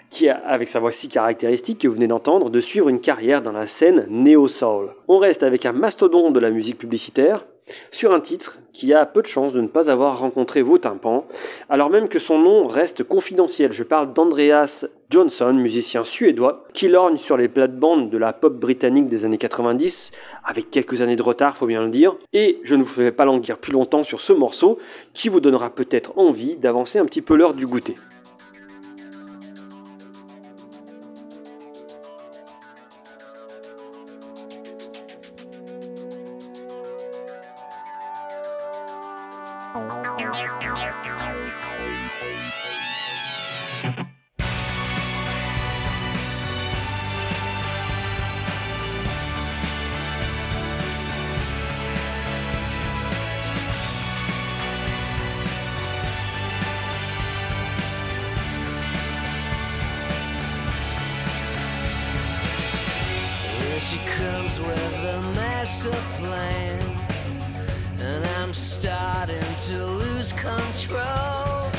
qui 0.09 0.30
a, 0.30 0.39
avec 0.47 0.68
sa 0.68 0.80
voix 0.80 0.93
si 0.93 1.09
caractéristique 1.09 1.80
que 1.80 1.89
vous 1.89 1.95
venez 1.95 2.09
d'entendre, 2.09 2.49
de 2.49 2.61
suivre 2.61 2.89
une 2.89 3.01
carrière 3.01 3.43
dans 3.43 3.53
la 3.53 3.66
scène 3.66 4.07
néo-soul. 4.09 4.93
On 5.09 5.18
reste 5.18 5.43
avec 5.43 5.66
un 5.66 5.72
mastodonte 5.72 6.33
de 6.33 6.41
la 6.41 6.51
musique 6.51 6.78
publicitaire, 6.78 7.45
sur 7.90 8.14
un 8.14 8.20
titre 8.20 8.58
qui 8.72 8.92
a 8.94 9.06
peu 9.06 9.22
de 9.22 9.26
chances 9.26 9.52
de 9.52 9.60
ne 9.60 9.66
pas 9.66 9.90
avoir 9.90 10.18
rencontré 10.18 10.62
vos 10.62 10.78
tympans, 10.78 11.26
alors 11.68 11.90
même 11.90 12.08
que 12.08 12.18
son 12.18 12.38
nom 12.38 12.66
reste 12.66 13.04
confidentiel. 13.04 13.72
Je 13.72 13.82
parle 13.82 14.12
d'Andreas 14.12 14.86
Johnson, 15.10 15.52
musicien 15.52 16.04
suédois, 16.04 16.64
qui 16.72 16.88
lorgne 16.88 17.18
sur 17.18 17.36
les 17.36 17.48
plates-bandes 17.48 18.10
de 18.10 18.18
la 18.18 18.32
pop 18.32 18.54
britannique 18.54 19.08
des 19.08 19.24
années 19.24 19.38
90, 19.38 20.10
avec 20.44 20.70
quelques 20.70 21.02
années 21.02 21.16
de 21.16 21.22
retard, 21.22 21.56
faut 21.56 21.66
bien 21.66 21.82
le 21.82 21.90
dire, 21.90 22.16
et 22.32 22.60
je 22.62 22.74
ne 22.74 22.82
vous 22.82 22.88
fais 22.88 23.12
pas 23.12 23.26
languir 23.26 23.58
plus 23.58 23.72
longtemps 23.72 24.04
sur 24.04 24.20
ce 24.20 24.32
morceau, 24.32 24.78
qui 25.12 25.28
vous 25.28 25.40
donnera 25.40 25.70
peut-être 25.70 26.18
envie 26.18 26.56
d'avancer 26.56 26.98
un 26.98 27.04
petit 27.04 27.22
peu 27.22 27.36
l'heure 27.36 27.54
du 27.54 27.66
goûter. 27.66 27.94
To 69.66 69.86
lose 69.86 70.32
control. 70.32 71.70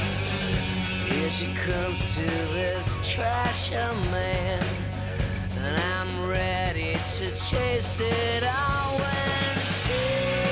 Here 1.10 1.30
she 1.30 1.54
comes 1.54 2.16
to 2.16 2.22
this 2.54 2.96
trasher 3.02 3.94
man, 4.10 4.64
and 5.58 5.76
I'm 5.78 6.30
ready 6.30 6.94
to 6.94 7.26
chase 7.32 8.00
it 8.00 8.44
all 8.46 8.98
when 9.00 9.66
she's 9.66 10.43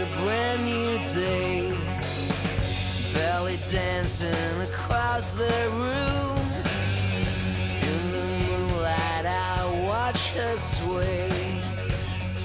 a 0.00 0.06
brand 0.24 0.64
new 0.64 0.98
day. 1.08 1.76
Belly 3.12 3.58
dancing 3.70 4.60
across 4.60 5.34
the 5.34 5.52
room. 5.72 6.38
In 7.90 8.10
the 8.10 8.26
moonlight, 8.46 9.26
I 9.26 9.84
watch 9.86 10.30
her 10.34 10.56
sway. 10.56 11.28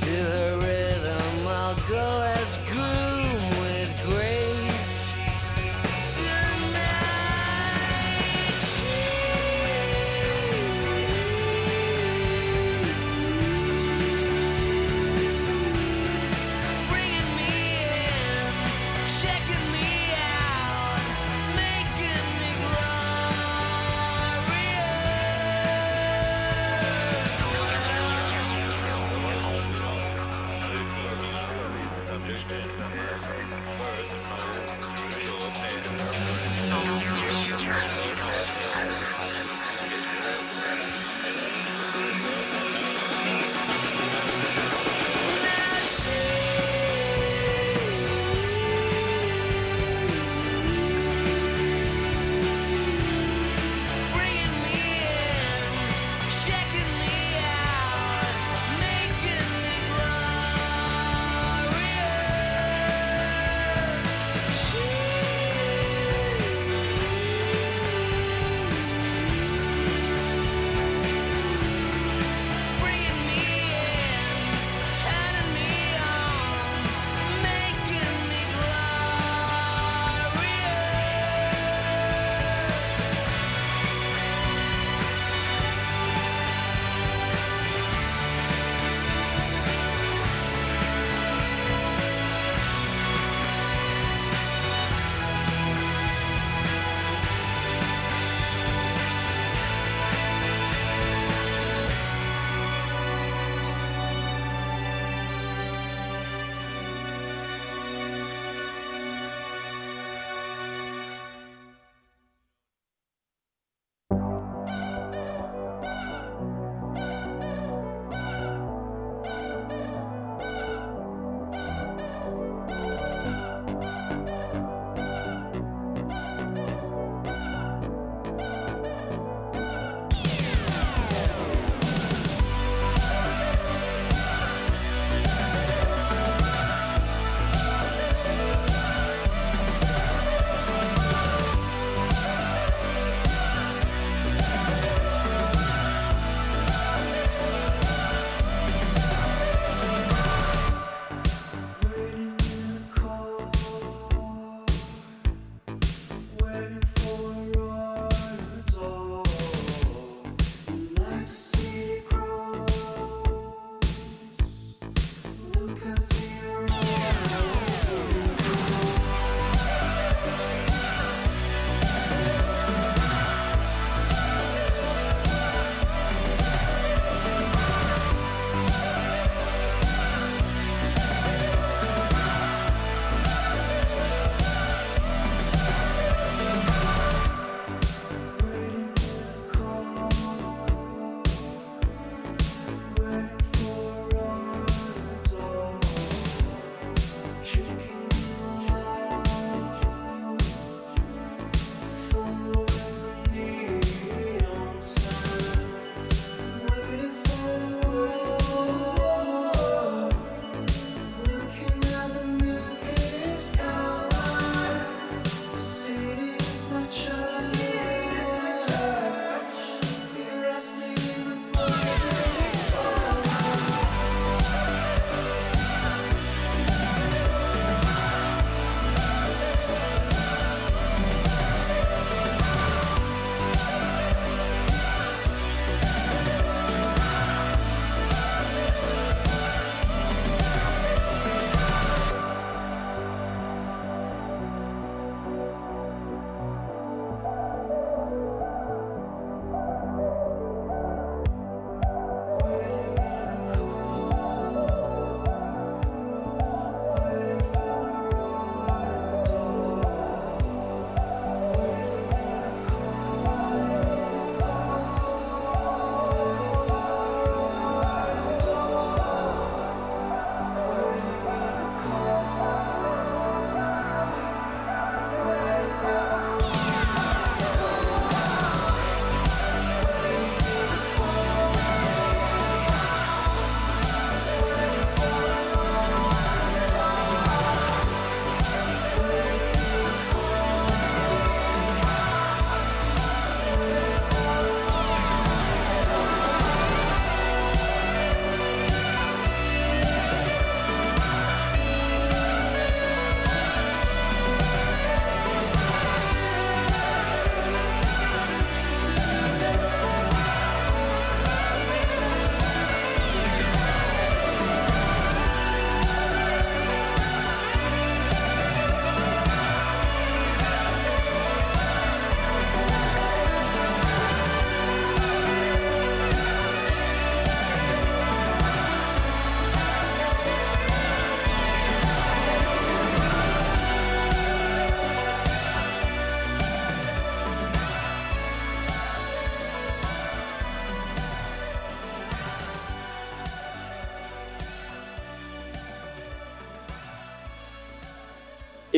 To 0.02 0.10
her 0.10 0.58
rhythm, 0.60 1.48
I'll 1.48 1.76
go 1.88 2.34
as 2.38 2.58
groom 2.70 3.16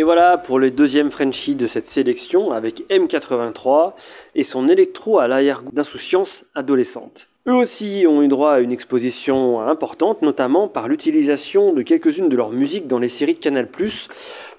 voilà 0.09 0.39
pour 0.39 0.57
le 0.57 0.71
deuxième 0.71 1.11
Frenchie 1.11 1.53
de 1.53 1.67
cette 1.67 1.85
sélection 1.85 2.51
avec 2.51 2.81
M83 2.89 3.93
et 4.33 4.43
son 4.43 4.67
électro 4.67 5.19
à 5.19 5.27
l'arrière 5.27 5.61
d'insouciance 5.71 6.45
adolescente. 6.55 7.27
Eux 7.47 7.53
aussi 7.53 8.05
ont 8.07 8.23
eu 8.23 8.27
droit 8.27 8.53
à 8.53 8.59
une 8.59 8.71
exposition 8.71 9.61
importante, 9.61 10.23
notamment 10.23 10.67
par 10.67 10.87
l'utilisation 10.87 11.73
de 11.73 11.83
quelques-unes 11.83 12.27
de 12.27 12.35
leurs 12.35 12.49
musiques 12.49 12.87
dans 12.87 12.97
les 12.97 13.07
séries 13.07 13.35
de 13.35 13.39
Canal+. 13.39 13.67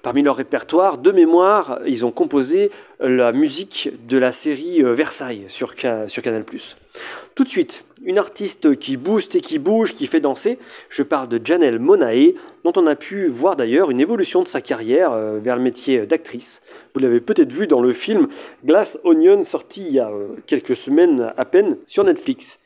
Parmi 0.03 0.23
leur 0.23 0.37
répertoire, 0.37 0.97
de 0.97 1.11
mémoire, 1.11 1.79
ils 1.85 2.05
ont 2.05 2.11
composé 2.11 2.71
la 3.01 3.33
musique 3.33 3.89
de 4.07 4.17
la 4.17 4.31
série 4.31 4.81
euh, 4.81 4.93
Versailles 4.93 5.43
sur, 5.49 5.73
sur 6.07 6.23
Canal+. 6.23 6.45
Tout 7.35 7.43
de 7.43 7.49
suite, 7.49 7.83
une 8.03 8.17
artiste 8.17 8.77
qui 8.77 8.97
booste 8.97 9.35
et 9.35 9.41
qui 9.41 9.59
bouge, 9.59 9.93
qui 9.93 10.07
fait 10.07 10.19
danser. 10.19 10.57
Je 10.89 11.03
parle 11.03 11.27
de 11.27 11.39
Janelle 11.43 11.79
Monae, 11.79 12.33
dont 12.63 12.73
on 12.75 12.87
a 12.87 12.95
pu 12.95 13.27
voir 13.27 13.55
d'ailleurs 13.55 13.91
une 13.91 13.99
évolution 13.99 14.41
de 14.41 14.47
sa 14.47 14.61
carrière 14.61 15.11
euh, 15.11 15.39
vers 15.41 15.55
le 15.55 15.61
métier 15.61 16.05
d'actrice. 16.05 16.61
Vous 16.93 16.99
l'avez 16.99 17.19
peut-être 17.19 17.51
vu 17.51 17.67
dans 17.67 17.81
le 17.81 17.93
film 17.93 18.27
Glass 18.65 18.97
Onion, 19.03 19.43
sorti 19.43 19.83
il 19.85 19.93
y 19.93 19.99
a 19.99 20.09
euh, 20.09 20.27
quelques 20.47 20.75
semaines 20.75 21.33
à 21.37 21.45
peine 21.45 21.77
sur 21.87 22.03
Netflix. 22.03 22.60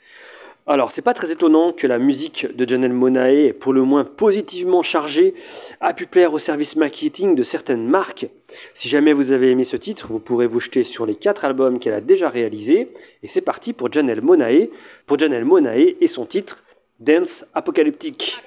Alors, 0.68 0.92
c'est 0.92 1.04
pas 1.04 1.14
très 1.14 1.32
étonnant 1.32 1.74
que 1.74 1.86
la 1.86 2.00
musique 2.00 2.48
de 2.56 2.68
Janelle 2.68 2.92
Monae, 2.92 3.54
pour 3.54 3.72
le 3.72 3.84
moins 3.84 4.04
positivement 4.04 4.82
chargée, 4.82 5.36
a 5.80 5.94
pu 5.94 6.08
plaire 6.08 6.34
au 6.34 6.40
service 6.40 6.76
marketing 6.76 7.36
de 7.36 7.44
certaines 7.44 7.88
marques. 7.88 8.26
Si 8.74 8.90
jamais 8.90 9.14
vous 9.14 9.32
avez 9.32 9.52
aimé 9.52 9.64
ce 9.64 9.78
titre, 9.78 10.08
vous 10.10 10.20
pourrez 10.20 10.48
vous 10.48 10.60
jeter 10.60 10.84
sur 10.84 11.06
les 11.06 11.16
quatre 11.16 11.46
albums 11.46 11.78
qu'elle 11.78 11.94
a 11.94 12.02
déjà 12.02 12.30
réalisés. 12.30 12.92
Et 13.22 13.28
c'est 13.28 13.42
parti 13.42 13.74
pour 13.74 13.94
Janelle 13.94 14.22
Monae, 14.22 14.70
pour 15.06 15.20
Janelle 15.20 15.46
Monae 15.46 15.94
et 16.02 16.08
son 16.08 16.26
titre 16.26 16.64
Dance 17.00 17.46
Apocalyptique. 17.54 18.42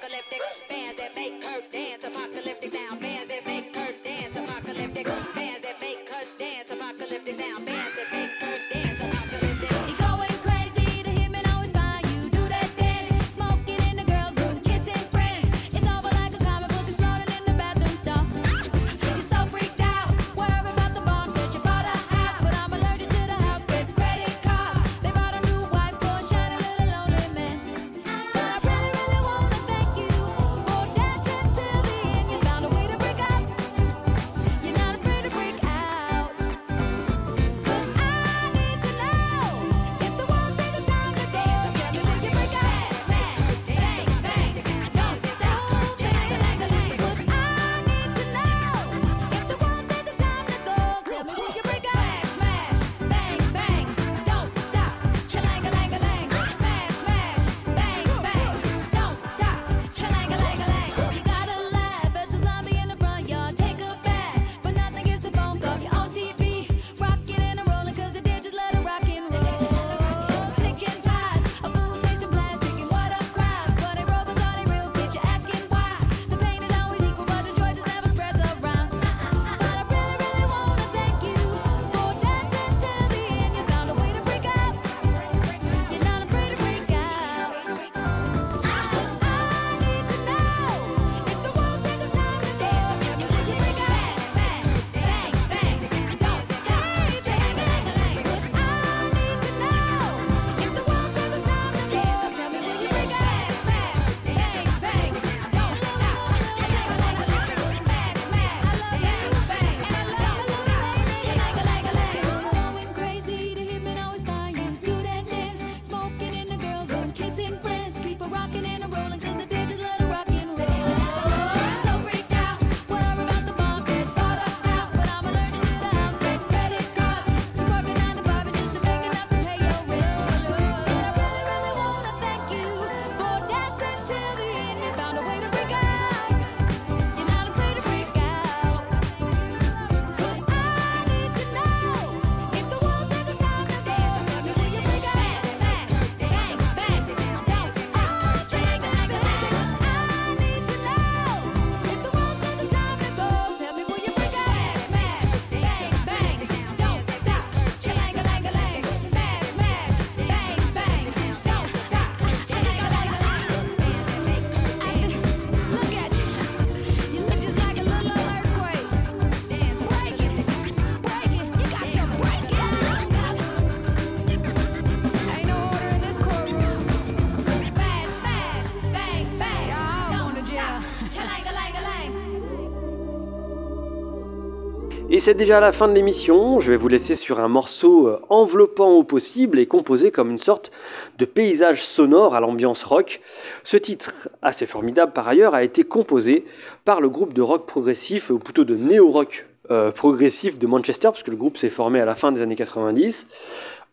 C'est 185.29 185.35
déjà 185.35 185.59
la 185.59 185.71
fin 185.71 185.87
de 185.87 185.93
l'émission, 185.93 186.59
je 186.59 186.71
vais 186.71 186.77
vous 186.77 186.87
laisser 186.87 187.13
sur 187.13 187.39
un 187.39 187.47
morceau 187.47 188.07
euh, 188.07 188.19
enveloppant 188.29 188.93
au 188.93 189.03
possible 189.03 189.59
et 189.59 189.67
composé 189.67 190.09
comme 190.09 190.31
une 190.31 190.39
sorte 190.39 190.71
de 191.19 191.25
paysage 191.25 191.83
sonore 191.83 192.33
à 192.33 192.39
l'ambiance 192.39 192.83
rock. 192.83 193.21
Ce 193.63 193.77
titre, 193.77 194.27
assez 194.41 194.65
formidable 194.65 195.13
par 195.13 195.27
ailleurs, 195.27 195.53
a 195.53 195.63
été 195.63 195.83
composé 195.83 196.45
par 196.83 196.99
le 196.99 197.09
groupe 197.09 197.33
de 197.33 197.43
rock 197.43 197.67
progressif, 197.67 198.31
ou 198.31 198.39
plutôt 198.39 198.63
de 198.63 198.75
néo-rock 198.75 199.45
euh, 199.69 199.91
progressif 199.91 200.57
de 200.57 200.65
Manchester, 200.65 201.09
parce 201.09 201.21
que 201.21 201.29
le 201.29 201.37
groupe 201.37 201.57
s'est 201.57 201.69
formé 201.69 202.01
à 202.01 202.05
la 202.05 202.15
fin 202.15 202.31
des 202.31 202.41
années 202.41 202.55
90. 202.55 203.27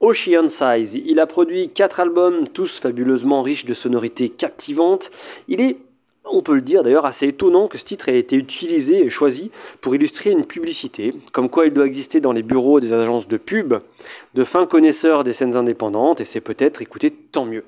Ocean 0.00 0.48
Size, 0.48 0.94
il 1.04 1.20
a 1.20 1.26
produit 1.26 1.68
4 1.68 2.00
albums, 2.00 2.48
tous 2.48 2.78
fabuleusement 2.78 3.42
riches 3.42 3.66
de 3.66 3.74
sonorités 3.74 4.30
captivantes. 4.30 5.10
Il 5.48 5.60
est 5.60 5.76
on 6.30 6.42
peut 6.42 6.54
le 6.54 6.60
dire 6.60 6.82
d'ailleurs 6.82 7.06
assez 7.06 7.28
étonnant 7.28 7.68
que 7.68 7.78
ce 7.78 7.84
titre 7.84 8.08
ait 8.08 8.18
été 8.18 8.36
utilisé 8.36 9.04
et 9.04 9.10
choisi 9.10 9.50
pour 9.80 9.94
illustrer 9.94 10.30
une 10.30 10.44
publicité, 10.44 11.14
comme 11.32 11.48
quoi 11.48 11.66
il 11.66 11.72
doit 11.72 11.86
exister 11.86 12.20
dans 12.20 12.32
les 12.32 12.42
bureaux 12.42 12.80
des 12.80 12.92
agences 12.92 13.28
de 13.28 13.36
pub, 13.36 13.74
de 14.34 14.44
fins 14.44 14.66
connaisseurs 14.66 15.24
des 15.24 15.32
scènes 15.32 15.56
indépendantes, 15.56 16.20
et 16.20 16.24
c'est 16.24 16.40
peut-être, 16.40 16.82
écoutez, 16.82 17.10
tant 17.10 17.44
mieux. 17.44 17.64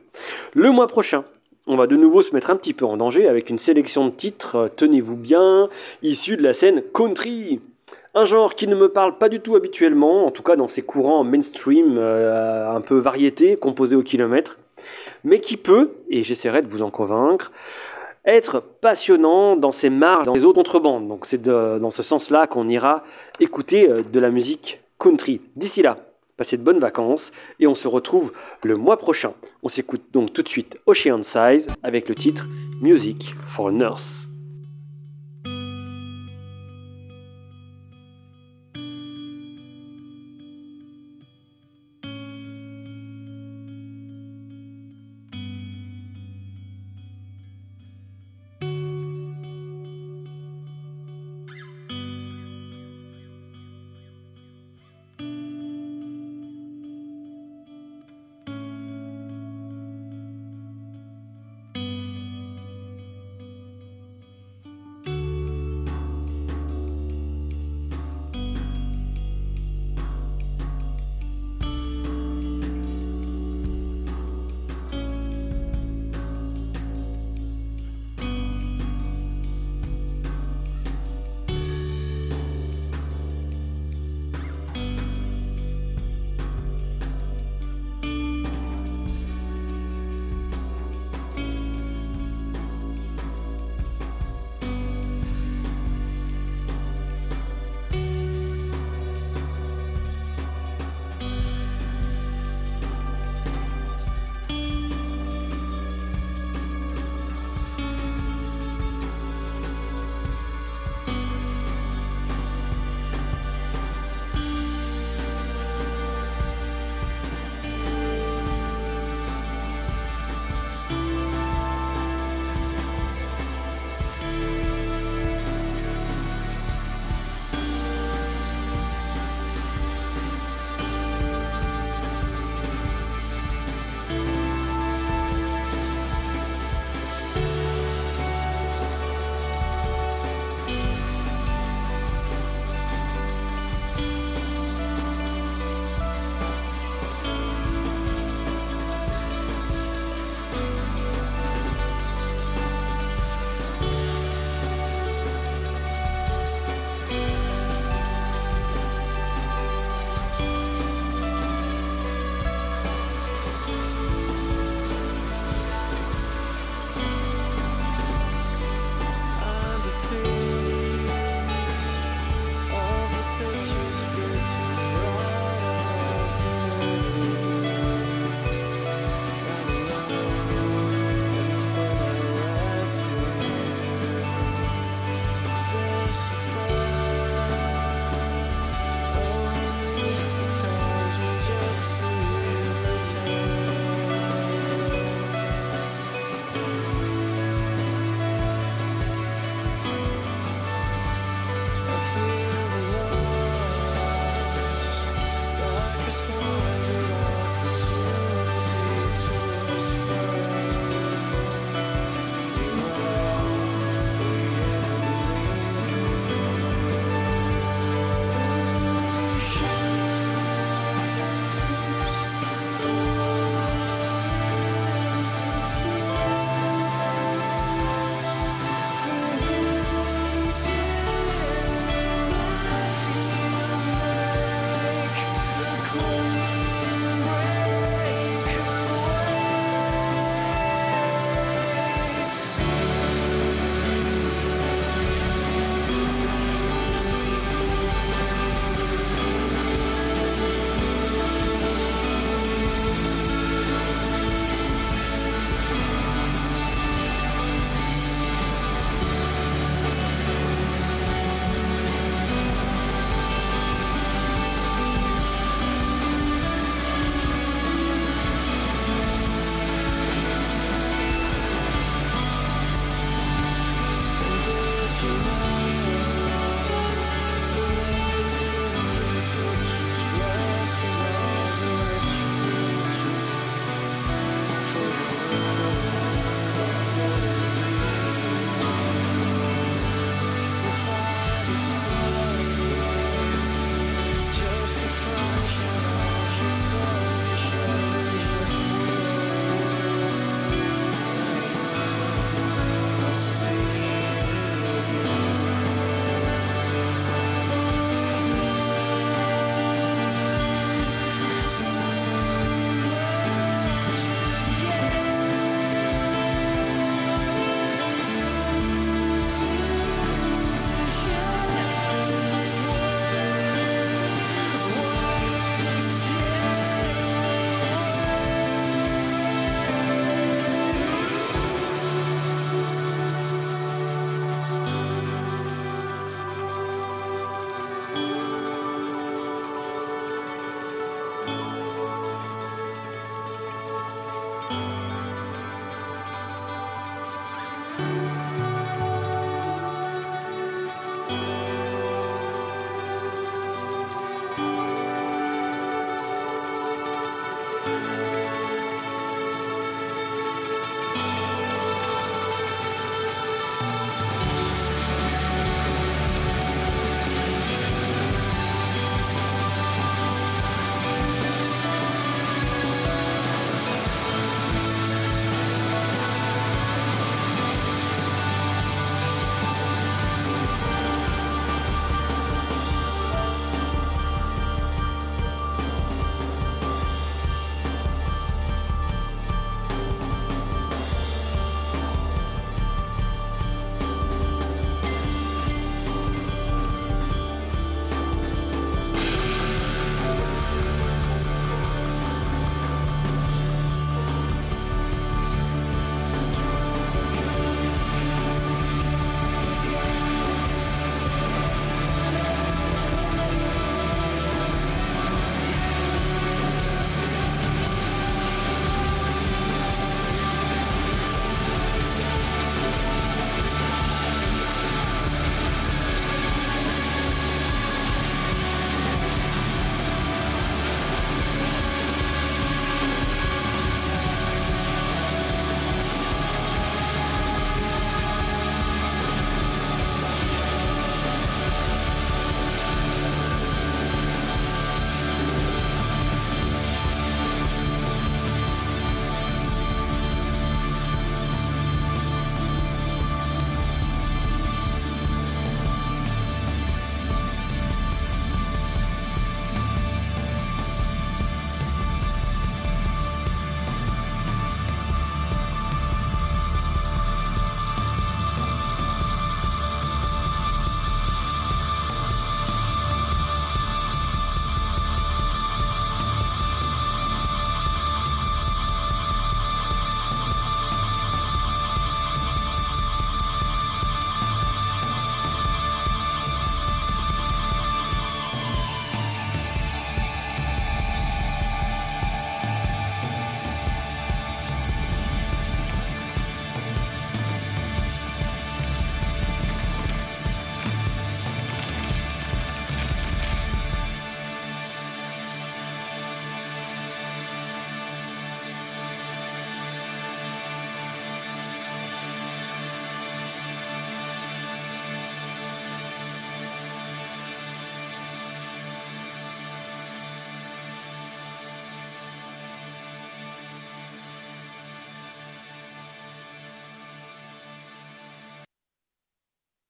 Le 0.55 0.71
mois 0.71 0.87
prochain, 0.87 1.25
on 1.67 1.77
va 1.77 1.87
de 1.87 1.97
nouveau 1.97 2.23
se 2.23 2.35
mettre 2.35 2.51
un 2.51 2.57
petit 2.57 2.75
peu 2.75 2.85
en 2.85 2.97
danger 2.97 3.29
avec 3.29 3.51
une 3.51 3.59
sélection 3.59 4.07
de 4.07 4.11
titres, 4.11 4.57
euh, 4.57 4.69
tenez-vous 4.75 5.17
bien, 5.17 5.69
issus 6.03 6.37
de 6.37 6.43
la 6.43 6.55
scène 6.55 6.83
country. 6.95 7.61
Un 8.15 8.25
genre 8.25 8.55
qui 8.55 8.67
ne 8.67 8.75
me 8.75 8.89
parle 8.89 9.19
pas 9.19 9.29
du 9.29 9.41
tout 9.41 9.55
habituellement, 9.55 10.27
en 10.27 10.31
tout 10.31 10.43
cas 10.43 10.57
dans 10.57 10.67
ses 10.67 10.83
courants 10.83 11.25
mainstream, 11.25 11.97
euh, 11.99 12.75
un 12.75 12.81
peu 12.81 12.99
variété, 12.99 13.57
composé 13.57 13.97
au 13.97 14.03
kilomètre, 14.03 14.59
mais 15.25 15.41
qui 15.41 15.57
peut, 15.57 15.93
et 16.09 16.25
j'essaierai 16.25 16.63
de 16.63 16.69
vous 16.69 16.83
en 16.83 16.91
convaincre, 16.91 17.53
être 18.25 18.61
passionnant 18.61 19.57
dans 19.57 19.73
ses 19.73 19.91
marges, 19.91 20.27
dans 20.27 20.35
les 20.35 20.45
autres 20.45 20.59
contrebandes. 20.59 21.09
Donc 21.09 21.27
c'est 21.27 21.43
dans 21.43 21.91
ce 21.91 22.03
sens-là 22.03 22.47
qu'on 22.47 22.69
ira 22.69 23.03
écouter 23.41 23.89
euh, 23.89 24.03
de 24.03 24.21
la 24.21 24.31
musique 24.31 24.81
country. 24.99 25.41
D'ici 25.57 25.83
là, 25.83 25.99
passez 26.37 26.57
de 26.57 26.63
bonnes 26.63 26.81
vacances 26.81 27.33
et 27.61 27.67
on 27.67 27.75
se 27.75 27.89
retrouve 27.89 28.33
le 28.63 28.77
mois 28.77 28.99
prochain. 28.99 29.33
On 29.63 29.69
s'écoute 29.69 30.03
donc 30.13 30.33
tout 30.33 30.43
de 30.43 30.49
suite 30.49 30.79
Ocean 30.87 31.23
Size 31.23 31.69
avec 31.83 32.09
le 32.09 32.15
titre 32.15 32.47
Music 32.81 33.35
for 33.49 33.73
Nurse. 33.73 34.28